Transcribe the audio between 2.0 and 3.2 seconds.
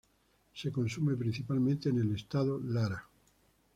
estado Lara.